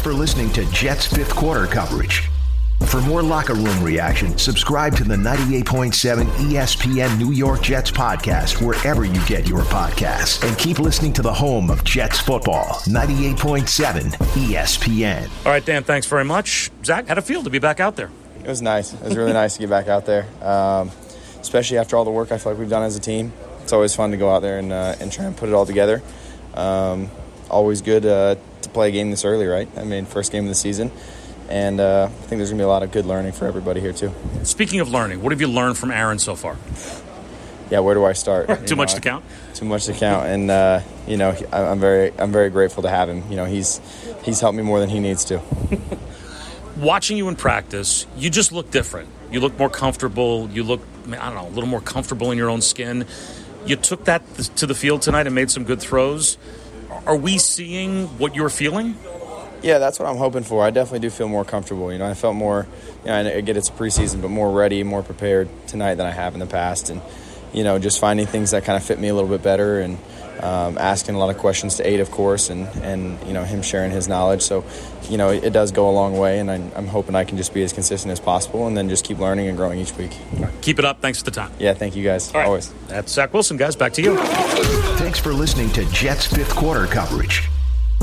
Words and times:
for 0.00 0.12
listening 0.12 0.50
to 0.52 0.64
Jets 0.72 1.06
fifth 1.06 1.34
quarter 1.34 1.66
coverage. 1.66 2.28
For 2.86 3.00
more 3.02 3.22
locker 3.22 3.54
room 3.54 3.84
reaction, 3.84 4.36
subscribe 4.38 4.96
to 4.96 5.04
the 5.04 5.14
98.7 5.14 6.24
ESPN 6.24 7.18
New 7.18 7.32
York 7.32 7.62
Jets 7.62 7.90
podcast 7.90 8.64
wherever 8.66 9.04
you 9.04 9.24
get 9.26 9.46
your 9.46 9.60
podcasts. 9.60 10.42
And 10.46 10.56
keep 10.58 10.78
listening 10.78 11.12
to 11.12 11.22
the 11.22 11.32
home 11.32 11.70
of 11.70 11.84
Jets 11.84 12.18
football, 12.18 12.80
98.7 12.86 14.12
ESPN. 14.12 15.28
All 15.44 15.52
right, 15.52 15.64
Dan, 15.64 15.84
thanks 15.84 16.06
very 16.06 16.24
much. 16.24 16.70
Zach, 16.84 17.06
how'd 17.06 17.18
it 17.18 17.22
feel 17.22 17.44
to 17.44 17.50
be 17.50 17.58
back 17.58 17.78
out 17.78 17.96
there? 17.96 18.10
It 18.42 18.48
was 18.48 18.62
nice. 18.62 18.94
It 18.94 19.02
was 19.02 19.16
really 19.16 19.34
nice 19.34 19.54
to 19.54 19.60
get 19.60 19.70
back 19.70 19.86
out 19.88 20.06
there, 20.06 20.26
um, 20.42 20.90
especially 21.40 21.76
after 21.78 21.96
all 21.96 22.04
the 22.04 22.10
work 22.10 22.32
I 22.32 22.38
feel 22.38 22.52
like 22.52 22.58
we've 22.58 22.70
done 22.70 22.82
as 22.82 22.96
a 22.96 23.00
team. 23.00 23.32
It's 23.62 23.72
always 23.72 23.94
fun 23.94 24.10
to 24.12 24.16
go 24.16 24.30
out 24.30 24.40
there 24.40 24.58
and, 24.58 24.72
uh, 24.72 24.96
and 24.98 25.12
try 25.12 25.26
and 25.26 25.36
put 25.36 25.48
it 25.48 25.54
all 25.54 25.66
together. 25.66 26.02
Um, 26.54 27.10
always 27.50 27.82
good 27.82 28.06
uh, 28.06 28.36
to 28.70 28.74
play 28.74 28.88
a 28.88 28.92
game 28.92 29.10
this 29.10 29.24
early, 29.24 29.46
right? 29.46 29.68
I 29.76 29.84
mean, 29.84 30.06
first 30.06 30.32
game 30.32 30.44
of 30.44 30.48
the 30.48 30.54
season 30.54 30.90
and 31.50 31.80
uh, 31.80 32.04
I 32.08 32.08
think 32.08 32.38
there's 32.38 32.50
going 32.50 32.58
to 32.58 32.62
be 32.62 32.64
a 32.64 32.68
lot 32.68 32.84
of 32.84 32.92
good 32.92 33.04
learning 33.04 33.32
for 33.32 33.44
everybody 33.44 33.80
here 33.80 33.92
too. 33.92 34.14
Speaking 34.44 34.80
of 34.80 34.88
learning, 34.88 35.20
what 35.20 35.32
have 35.32 35.40
you 35.40 35.48
learned 35.48 35.76
from 35.76 35.90
Aaron 35.90 36.18
so 36.18 36.36
far? 36.36 36.56
Yeah, 37.70 37.80
where 37.80 37.94
do 37.94 38.04
I 38.04 38.12
start? 38.14 38.48
too 38.66 38.74
know, 38.74 38.76
much 38.76 38.94
to 38.94 39.00
count. 39.00 39.24
Too 39.54 39.64
much 39.64 39.86
to 39.86 39.92
count, 39.92 40.26
and 40.26 40.50
uh, 40.50 40.80
you 41.06 41.16
know, 41.16 41.36
I'm 41.52 41.80
very, 41.80 42.12
I'm 42.18 42.32
very 42.32 42.50
grateful 42.50 42.84
to 42.84 42.88
have 42.88 43.08
him. 43.08 43.24
You 43.30 43.36
know, 43.36 43.44
he's 43.44 43.80
he's 44.22 44.40
helped 44.40 44.56
me 44.56 44.62
more 44.62 44.80
than 44.80 44.88
he 44.88 45.00
needs 45.00 45.24
to. 45.26 45.40
Watching 46.78 47.16
you 47.16 47.28
in 47.28 47.36
practice, 47.36 48.06
you 48.16 48.30
just 48.30 48.52
look 48.52 48.70
different. 48.70 49.08
You 49.30 49.40
look 49.40 49.58
more 49.58 49.68
comfortable. 49.68 50.48
You 50.50 50.62
look, 50.62 50.80
I 51.08 51.16
don't 51.16 51.34
know, 51.34 51.46
a 51.46 51.54
little 51.54 51.68
more 51.68 51.80
comfortable 51.80 52.30
in 52.30 52.38
your 52.38 52.48
own 52.48 52.62
skin. 52.62 53.06
You 53.66 53.76
took 53.76 54.06
that 54.06 54.22
to 54.56 54.66
the 54.66 54.74
field 54.74 55.02
tonight 55.02 55.26
and 55.26 55.34
made 55.34 55.50
some 55.50 55.64
good 55.64 55.80
throws. 55.80 56.38
Are 57.06 57.16
we 57.16 57.38
seeing 57.38 58.06
what 58.18 58.34
you're 58.34 58.48
feeling? 58.48 58.96
Yeah, 59.62 59.78
that's 59.78 59.98
what 59.98 60.08
I'm 60.08 60.16
hoping 60.16 60.42
for. 60.42 60.64
I 60.64 60.70
definitely 60.70 61.00
do 61.00 61.10
feel 61.10 61.28
more 61.28 61.44
comfortable. 61.44 61.92
You 61.92 61.98
know, 61.98 62.08
I 62.08 62.14
felt 62.14 62.34
more, 62.34 62.66
you 63.04 63.10
know, 63.10 63.36
I 63.36 63.40
get 63.40 63.56
it's 63.56 63.70
preseason, 63.70 64.22
but 64.22 64.28
more 64.28 64.50
ready, 64.50 64.82
more 64.82 65.02
prepared 65.02 65.48
tonight 65.66 65.96
than 65.96 66.06
I 66.06 66.12
have 66.12 66.34
in 66.34 66.40
the 66.40 66.46
past. 66.46 66.88
And, 66.88 67.02
you 67.52 67.64
know, 67.64 67.78
just 67.78 68.00
finding 68.00 68.26
things 68.26 68.52
that 68.52 68.64
kind 68.64 68.76
of 68.76 68.84
fit 68.84 68.98
me 68.98 69.08
a 69.08 69.14
little 69.14 69.28
bit 69.28 69.42
better 69.42 69.80
and 69.80 69.98
um, 70.42 70.78
asking 70.78 71.14
a 71.14 71.18
lot 71.18 71.28
of 71.30 71.36
questions 71.36 71.76
to 71.76 71.86
Aid, 71.86 72.00
of 72.00 72.10
course, 72.10 72.48
and, 72.48 72.66
and, 72.82 73.22
you 73.26 73.34
know, 73.34 73.44
him 73.44 73.60
sharing 73.60 73.90
his 73.90 74.08
knowledge. 74.08 74.42
So, 74.42 74.64
you 75.10 75.18
know, 75.18 75.28
it, 75.28 75.44
it 75.44 75.52
does 75.52 75.72
go 75.72 75.90
a 75.90 75.92
long 75.92 76.16
way, 76.16 76.38
and 76.38 76.50
I, 76.50 76.54
am 76.54 76.86
hoping 76.86 77.14
I 77.14 77.24
can 77.24 77.36
just 77.36 77.52
be 77.52 77.62
as 77.62 77.72
consistent 77.72 78.12
as 78.12 78.20
possible 78.20 78.66
and 78.66 78.76
then 78.76 78.88
just 78.88 79.04
keep 79.04 79.18
learning 79.18 79.48
and 79.48 79.56
growing 79.56 79.78
each 79.78 79.94
week. 79.96 80.16
Keep 80.62 80.78
it 80.78 80.84
up. 80.86 81.00
Thanks 81.00 81.18
for 81.18 81.24
the 81.24 81.30
time. 81.32 81.52
Yeah, 81.58 81.74
thank 81.74 81.94
you 81.96 82.04
guys. 82.04 82.34
Always. 82.34 82.72
That's 82.88 83.12
Zach 83.12 83.34
Wilson, 83.34 83.58
guys. 83.58 83.76
Back 83.76 83.92
to 83.94 84.02
you. 84.02 84.16
Thanks 85.10 85.18
for 85.18 85.32
listening 85.32 85.70
to 85.70 85.84
Jets 85.86 86.24
fifth 86.24 86.54
quarter 86.54 86.86
coverage. 86.86 87.48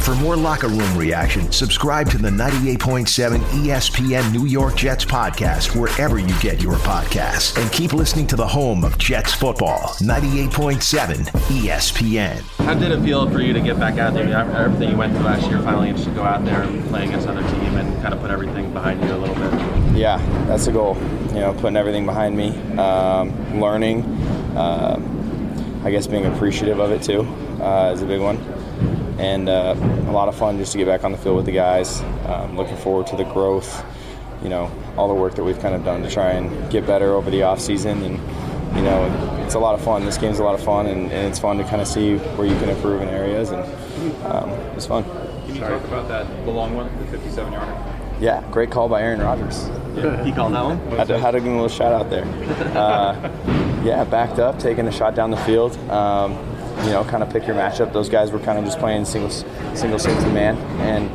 For 0.00 0.14
more 0.14 0.36
locker 0.36 0.68
room 0.68 0.96
reaction, 0.96 1.52
subscribe 1.52 2.08
to 2.12 2.16
the 2.16 2.30
98.7 2.30 3.40
ESPN 3.40 4.32
New 4.32 4.46
York 4.46 4.74
Jets 4.74 5.04
podcast 5.04 5.78
wherever 5.78 6.18
you 6.18 6.34
get 6.40 6.62
your 6.62 6.76
podcasts. 6.76 7.60
And 7.60 7.70
keep 7.70 7.92
listening 7.92 8.26
to 8.28 8.36
the 8.36 8.46
home 8.46 8.84
of 8.84 8.96
Jets 8.96 9.34
football, 9.34 9.80
98.7 9.98 11.26
ESPN. 11.26 12.40
How 12.64 12.72
did 12.72 12.90
it 12.90 13.02
feel 13.02 13.28
for 13.30 13.42
you 13.42 13.52
to 13.52 13.60
get 13.60 13.78
back 13.78 13.98
out 13.98 14.14
there? 14.14 14.26
Everything 14.56 14.92
you 14.92 14.96
went 14.96 15.14
through 15.14 15.26
last 15.26 15.46
year, 15.50 15.60
finally 15.60 15.92
just 15.92 16.04
to 16.04 16.10
go 16.12 16.22
out 16.22 16.42
there 16.46 16.62
and 16.62 16.82
play 16.86 17.04
against 17.04 17.28
another 17.28 17.46
team 17.50 17.76
and 17.76 18.00
kind 18.00 18.14
of 18.14 18.20
put 18.20 18.30
everything 18.30 18.72
behind 18.72 19.04
you 19.04 19.12
a 19.12 19.18
little 19.18 19.34
bit? 19.34 19.52
Yeah, 19.94 20.16
that's 20.46 20.64
the 20.64 20.72
goal. 20.72 20.96
You 21.34 21.40
know, 21.40 21.52
putting 21.52 21.76
everything 21.76 22.06
behind 22.06 22.34
me, 22.34 22.56
um, 22.78 23.60
learning, 23.60 24.04
uh, 24.56 24.98
I 25.84 25.90
guess 25.90 26.06
being 26.06 26.26
appreciative 26.26 26.80
of 26.80 26.90
it 26.90 27.02
too 27.02 27.20
uh, 27.62 27.92
is 27.94 28.02
a 28.02 28.06
big 28.06 28.20
one 28.20 28.38
and 29.18 29.48
uh, 29.48 29.74
a 30.08 30.12
lot 30.12 30.28
of 30.28 30.36
fun 30.36 30.58
just 30.58 30.72
to 30.72 30.78
get 30.78 30.86
back 30.86 31.04
on 31.04 31.12
the 31.12 31.18
field 31.18 31.36
with 31.36 31.46
the 31.46 31.52
guys. 31.52 32.02
Um, 32.26 32.56
looking 32.56 32.76
forward 32.76 33.06
to 33.08 33.16
the 33.16 33.24
growth, 33.24 33.84
you 34.42 34.48
know, 34.48 34.70
all 34.96 35.08
the 35.08 35.14
work 35.14 35.34
that 35.36 35.44
we've 35.44 35.58
kind 35.58 35.74
of 35.74 35.84
done 35.84 36.02
to 36.02 36.10
try 36.10 36.32
and 36.32 36.70
get 36.70 36.86
better 36.86 37.12
over 37.12 37.30
the 37.30 37.42
off 37.42 37.60
season, 37.60 38.02
and 38.02 38.16
you 38.76 38.82
know, 38.82 39.42
it's 39.44 39.54
a 39.54 39.58
lot 39.58 39.74
of 39.74 39.84
fun. 39.84 40.04
This 40.04 40.18
game's 40.18 40.40
a 40.40 40.44
lot 40.44 40.54
of 40.54 40.64
fun, 40.64 40.86
and, 40.86 41.12
and 41.12 41.28
it's 41.28 41.38
fun 41.38 41.58
to 41.58 41.64
kind 41.64 41.80
of 41.80 41.86
see 41.86 42.16
where 42.16 42.46
you 42.46 42.56
can 42.58 42.70
improve 42.70 43.02
in 43.02 43.08
areas, 43.08 43.50
and 43.50 43.62
um, 44.24 44.50
it's 44.76 44.86
fun. 44.86 45.04
Can 45.04 45.54
you 45.54 45.60
talk 45.60 45.84
about 45.84 46.08
that 46.08 46.26
the 46.44 46.50
long 46.50 46.74
one, 46.74 46.90
the 46.98 47.06
57 47.06 47.52
yarder? 47.52 48.16
Yeah, 48.20 48.42
great 48.50 48.70
call 48.70 48.88
by 48.88 49.02
Aaron 49.02 49.20
Rodgers. 49.20 49.68
He 49.94 50.32
called 50.32 50.54
that 50.54 50.64
one. 50.64 50.78
Had 50.96 51.08
to, 51.08 51.18
had 51.18 51.30
to 51.32 51.38
give 51.38 51.46
him 51.46 51.58
a 51.58 51.62
little 51.62 51.68
shout 51.68 51.92
out 51.92 52.10
there. 52.10 52.24
Uh, 52.76 53.14
yeah, 53.84 54.04
backed 54.04 54.38
up, 54.38 54.58
taking 54.58 54.86
a 54.88 54.92
shot 54.92 55.14
down 55.14 55.30
the 55.30 55.36
field. 55.38 55.76
Um, 55.90 56.32
you 56.84 56.90
know, 56.90 57.04
kind 57.04 57.22
of 57.22 57.30
pick 57.30 57.46
your 57.46 57.56
matchup. 57.56 57.92
Those 57.92 58.08
guys 58.08 58.30
were 58.32 58.40
kind 58.40 58.58
of 58.58 58.64
just 58.64 58.78
playing 58.78 59.04
single 59.04 59.30
single 59.74 59.98
safety 59.98 60.30
man, 60.30 60.56
and 60.80 61.10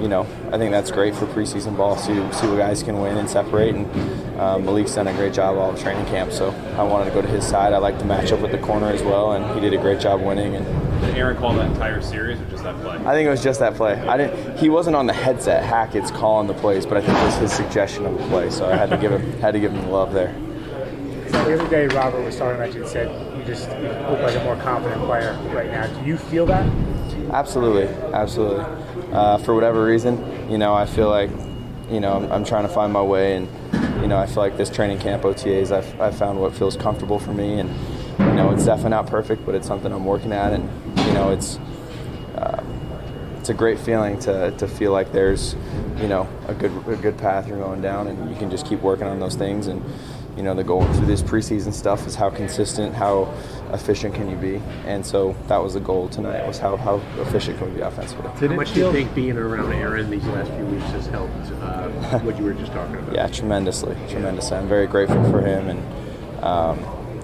you 0.00 0.08
know, 0.08 0.22
I 0.52 0.58
think 0.58 0.70
that's 0.70 0.90
great 0.90 1.14
for 1.14 1.26
preseason 1.26 1.76
ball. 1.76 1.96
See 1.96 2.14
see 2.32 2.46
what 2.46 2.58
guys 2.58 2.82
can 2.82 3.00
win 3.00 3.16
and 3.16 3.28
separate. 3.28 3.74
And 3.74 4.40
um, 4.40 4.64
Malik's 4.64 4.94
done 4.94 5.08
a 5.08 5.12
great 5.14 5.32
job 5.32 5.56
all 5.56 5.70
of 5.70 5.80
training 5.80 6.06
camp, 6.06 6.32
so 6.32 6.50
I 6.76 6.82
wanted 6.82 7.06
to 7.06 7.10
go 7.10 7.22
to 7.22 7.28
his 7.28 7.46
side. 7.46 7.72
I 7.72 7.78
like 7.78 7.98
to 7.98 8.04
match 8.04 8.32
up 8.32 8.40
with 8.40 8.52
the 8.52 8.58
corner 8.58 8.86
as 8.86 9.02
well, 9.02 9.32
and 9.32 9.54
he 9.54 9.60
did 9.60 9.78
a 9.78 9.82
great 9.82 10.00
job 10.00 10.20
winning. 10.20 10.54
And 10.54 10.64
did 11.00 11.16
Aaron 11.16 11.36
call 11.36 11.54
that 11.54 11.70
entire 11.70 12.00
series 12.00 12.40
or 12.40 12.44
just 12.46 12.62
that 12.64 12.80
play? 12.82 12.96
I 12.96 13.12
think 13.12 13.26
it 13.26 13.30
was 13.30 13.42
just 13.42 13.60
that 13.60 13.74
play. 13.74 13.94
I 13.94 14.16
didn't. 14.16 14.58
He 14.58 14.68
wasn't 14.68 14.96
on 14.96 15.06
the 15.06 15.12
headset. 15.12 15.64
Hackett's 15.64 16.10
calling 16.10 16.46
the 16.46 16.54
plays, 16.54 16.86
but 16.86 16.96
I 16.96 17.00
think 17.00 17.18
it 17.18 17.24
was 17.24 17.36
his 17.36 17.52
suggestion 17.52 18.06
of 18.06 18.16
the 18.16 18.24
play, 18.28 18.50
so 18.50 18.70
I 18.70 18.76
had 18.76 18.90
to 18.90 18.96
give 18.96 19.12
him 19.12 19.32
had 19.40 19.52
to 19.52 19.60
give 19.60 19.72
him 19.72 19.82
the 19.82 19.88
love 19.88 20.12
there. 20.12 20.34
The 21.28 21.54
other 21.54 21.68
day, 21.68 21.86
Robert 21.88 22.22
was 22.22 22.36
talking 22.36 22.56
about 22.56 22.74
you 22.74 22.82
and 22.82 22.90
said 22.90 23.38
you 23.38 23.44
just 23.44 23.68
you 23.70 23.88
look 23.88 24.20
like 24.20 24.34
a 24.34 24.44
more 24.44 24.56
confident 24.56 25.02
player 25.04 25.38
right 25.52 25.70
now. 25.70 25.86
Do 25.86 26.06
you 26.06 26.16
feel 26.16 26.46
that? 26.46 26.66
Absolutely, 27.30 27.86
absolutely. 28.12 28.64
Uh, 29.12 29.38
for 29.38 29.54
whatever 29.54 29.84
reason, 29.84 30.50
you 30.50 30.58
know, 30.58 30.74
I 30.74 30.86
feel 30.86 31.08
like, 31.08 31.30
you 31.90 32.00
know, 32.00 32.14
I'm, 32.14 32.32
I'm, 32.32 32.44
trying 32.44 32.66
to 32.66 32.72
find 32.72 32.92
my 32.92 33.02
way, 33.02 33.36
and 33.36 33.48
you 34.00 34.08
know, 34.08 34.16
I 34.16 34.26
feel 34.26 34.38
like 34.38 34.56
this 34.56 34.70
training 34.70 34.98
camp 34.98 35.22
OTAs, 35.22 35.70
I've, 35.70 36.00
I've 36.00 36.16
found 36.16 36.40
what 36.40 36.54
feels 36.54 36.76
comfortable 36.76 37.18
for 37.18 37.32
me, 37.32 37.58
and 37.60 37.68
you 38.18 38.34
know, 38.34 38.50
it's 38.52 38.64
definitely 38.64 38.90
not 38.90 39.06
perfect, 39.06 39.44
but 39.44 39.54
it's 39.54 39.66
something 39.66 39.92
I'm 39.92 40.04
working 40.04 40.32
at, 40.32 40.52
and 40.52 40.68
you 40.98 41.12
know, 41.12 41.30
it's. 41.30 41.58
Uh, 42.36 42.62
it's 43.48 43.54
a 43.54 43.56
great 43.56 43.78
feeling 43.78 44.18
to, 44.18 44.50
to 44.58 44.68
feel 44.68 44.92
like 44.92 45.10
there's, 45.10 45.54
you 45.96 46.06
know, 46.06 46.28
a 46.48 46.54
good 46.54 46.70
a 46.86 46.96
good 46.96 47.16
path 47.16 47.48
you're 47.48 47.56
going 47.56 47.80
down, 47.80 48.06
and 48.06 48.28
you 48.28 48.36
can 48.36 48.50
just 48.50 48.66
keep 48.66 48.80
working 48.82 49.06
on 49.06 49.20
those 49.20 49.36
things 49.36 49.68
and 49.68 49.82
you 50.36 50.42
know 50.42 50.54
the 50.54 50.62
goal 50.62 50.84
through 50.92 51.06
this 51.06 51.22
preseason 51.22 51.72
stuff 51.72 52.06
is 52.06 52.14
how 52.14 52.28
consistent, 52.28 52.94
how 52.94 53.34
efficient 53.72 54.14
can 54.14 54.28
you 54.28 54.36
be, 54.36 54.56
and 54.84 55.04
so 55.04 55.34
that 55.46 55.56
was 55.56 55.72
the 55.72 55.80
goal 55.80 56.10
tonight 56.10 56.46
was 56.46 56.58
how, 56.58 56.76
how 56.76 56.96
efficient 57.22 57.58
can 57.58 57.70
we 57.70 57.76
be 57.76 57.80
offensively. 57.80 58.30
Did 58.38 58.50
how 58.50 58.56
much 58.56 58.74
do 58.74 58.80
you 58.80 58.92
think 58.92 59.14
being 59.14 59.38
around 59.38 59.72
Aaron 59.72 60.10
these 60.10 60.26
last 60.26 60.52
few 60.52 60.66
weeks 60.66 60.84
has 60.90 61.06
helped 61.06 61.32
uh, 61.62 62.18
what 62.20 62.36
you 62.36 62.44
were 62.44 62.52
just 62.52 62.72
talking 62.72 62.96
about? 62.96 63.14
Yeah, 63.14 63.28
tremendously, 63.28 63.96
tremendously. 64.10 64.58
I'm 64.58 64.68
very 64.68 64.86
grateful 64.86 65.24
for 65.30 65.40
him, 65.40 65.70
and 65.70 66.44
um, 66.44 66.78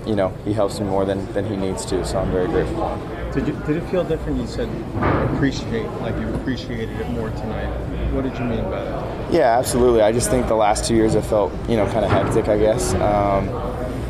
you 0.07 0.15
know 0.15 0.29
he 0.45 0.53
helps 0.53 0.81
me 0.81 0.87
more 0.87 1.05
than, 1.05 1.31
than 1.33 1.47
he 1.47 1.57
needs 1.57 1.85
to, 1.87 2.05
so 2.05 2.19
I'm 2.19 2.31
very 2.31 2.47
grateful 2.47 2.77
for 2.77 2.97
him. 2.97 3.33
Did, 3.33 3.49
you, 3.49 3.53
did 3.67 3.77
it 3.79 3.91
feel 3.91 4.05
different? 4.05 4.41
You 4.41 4.47
said 4.47 4.69
appreciate, 5.35 5.87
like 6.01 6.17
you 6.21 6.33
appreciated 6.35 7.01
it 7.01 7.11
more 7.11 7.31
tonight. 7.31 7.67
What 8.13 8.23
did 8.23 8.39
you 8.39 8.45
mean 8.45 8.63
by 8.65 8.85
that? 8.85 9.33
Yeah, 9.33 9.59
absolutely. 9.59 10.03
I 10.03 10.13
just 10.13 10.31
think 10.31 10.47
the 10.47 10.55
last 10.55 10.85
two 10.85 10.95
years 10.95 11.17
I 11.17 11.21
felt, 11.21 11.53
you 11.69 11.77
know, 11.77 11.87
kind 11.87 12.05
of 12.05 12.13
hectic, 12.13 12.47
I 12.47 12.59
guess. 12.59 12.95
Um, 12.95 13.49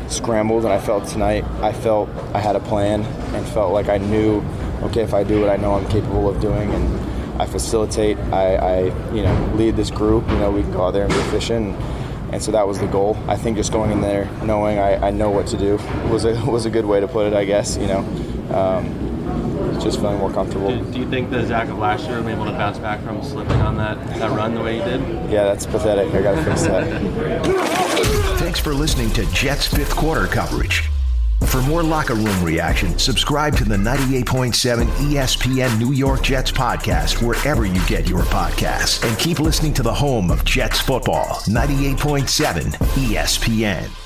scrambled, 0.07 0.63
and 0.65 0.71
I 0.71 0.79
felt 0.79 1.07
tonight, 1.07 1.43
I 1.61 1.73
felt 1.73 2.07
I 2.35 2.39
had 2.39 2.55
a 2.55 2.59
plan 2.59 3.01
and 3.03 3.47
felt 3.47 3.73
like 3.73 3.89
I 3.89 3.97
knew, 3.97 4.43
okay, 4.83 5.01
if 5.01 5.15
I 5.15 5.23
do 5.23 5.41
what 5.41 5.49
I 5.49 5.55
know 5.55 5.73
I'm 5.73 5.87
capable 5.89 6.29
of 6.29 6.39
doing 6.39 6.71
and 6.71 7.41
I 7.41 7.47
facilitate, 7.47 8.19
I, 8.31 8.55
I 8.55 8.79
you 9.11 9.23
know, 9.23 9.53
lead 9.55 9.75
this 9.75 9.89
group, 9.89 10.29
you 10.29 10.37
know, 10.37 10.51
we 10.51 10.61
can 10.61 10.71
go 10.71 10.83
out 10.83 10.91
there 10.91 11.05
and 11.05 11.11
be 11.11 11.19
efficient. 11.21 11.75
And, 11.75 12.04
so 12.41 12.51
that 12.51 12.67
was 12.67 12.79
the 12.79 12.87
goal. 12.87 13.17
I 13.27 13.37
think 13.37 13.57
just 13.57 13.71
going 13.71 13.91
in 13.91 14.01
there 14.01 14.29
knowing 14.43 14.79
I, 14.79 15.07
I 15.07 15.11
know 15.11 15.29
what 15.29 15.47
to 15.47 15.57
do 15.57 15.77
was 16.09 16.25
a, 16.25 16.43
was 16.49 16.65
a 16.65 16.69
good 16.69 16.85
way 16.85 16.99
to 16.99 17.07
put 17.07 17.27
it, 17.27 17.33
I 17.33 17.45
guess, 17.45 17.77
you 17.77 17.87
know. 17.87 17.99
Um, 18.53 19.05
just 19.81 19.99
feeling 19.99 20.17
more 20.17 20.31
comfortable. 20.31 20.69
Do, 20.69 20.91
do, 20.91 20.99
you 20.99 21.09
think 21.09 21.29
the 21.29 21.45
Zach 21.45 21.67
of 21.67 21.77
last 21.77 22.07
year 22.07 22.17
will 22.17 22.25
be 22.25 22.31
able 22.31 22.45
to 22.45 22.51
bounce 22.51 22.79
back 22.79 23.01
from 23.03 23.21
slipping 23.23 23.59
on 23.61 23.77
that, 23.77 23.97
that 24.19 24.31
run 24.31 24.55
the 24.55 24.61
way 24.61 24.79
he 24.79 24.83
did? 24.83 25.01
Yeah, 25.29 25.43
that's 25.43 25.65
pathetic. 25.65 26.13
I 26.13 26.21
got 26.21 26.35
to 26.35 26.43
fix 26.43 26.63
that. 26.63 28.39
Thanks 28.39 28.59
for 28.59 28.73
listening 28.73 29.11
to 29.11 29.25
Jets 29.31 29.67
fifth 29.67 29.95
quarter 29.95 30.27
coverage. 30.27 30.89
For 31.47 31.61
more 31.61 31.83
locker 31.83 32.15
room 32.15 32.43
reaction, 32.43 32.97
subscribe 32.97 33.55
to 33.57 33.63
the 33.63 33.75
98.7 33.75 34.85
ESPN 34.85 35.79
New 35.79 35.93
York 35.93 36.21
Jets 36.23 36.51
podcast 36.51 37.25
wherever 37.25 37.65
you 37.65 37.85
get 37.87 38.09
your 38.09 38.23
podcasts. 38.23 39.07
And 39.07 39.17
keep 39.17 39.39
listening 39.39 39.73
to 39.75 39.83
the 39.83 39.93
home 39.93 40.31
of 40.31 40.43
Jets 40.43 40.79
football, 40.79 41.41
98.7 41.47 42.73
ESPN. 43.07 44.04